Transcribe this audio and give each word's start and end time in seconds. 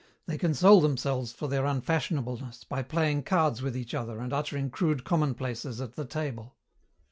They 0.25 0.39
console 0.39 0.81
themselves 0.81 1.31
for 1.31 1.47
their 1.47 1.65
unfashionableness 1.65 2.63
by 2.67 2.81
playing 2.81 3.21
cards 3.21 3.61
with 3.61 3.77
each 3.77 3.93
other 3.93 4.19
and 4.19 4.33
uttering 4.33 4.71
crude 4.71 5.03
commonplaces 5.03 5.79
at 5.79 5.93
the 5.95 6.05
table." 6.05 6.55